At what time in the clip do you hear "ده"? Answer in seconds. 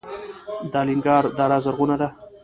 2.01-2.07